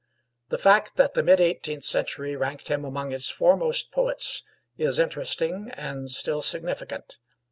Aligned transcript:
The 0.49 0.57
fact 0.57 0.95
that 0.97 1.13
the 1.13 1.21
mid 1.21 1.39
eighteenth 1.39 1.83
century 1.83 2.35
ranked 2.35 2.69
him 2.69 2.83
among 2.83 3.11
its 3.11 3.29
foremost 3.29 3.91
poets 3.91 4.41
is 4.75 4.97
interesting 4.97 5.69
and 5.77 6.09
still 6.09 6.41
significant. 6.41 7.19